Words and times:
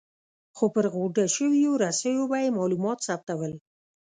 خو 0.55 0.65
پر 0.73 0.85
غوټه 0.93 1.23
شویو 1.35 1.71
رسیو 1.83 2.23
به 2.31 2.37
یې 2.43 2.49
معلومات 2.57 2.97
ثبتول. 3.07 3.53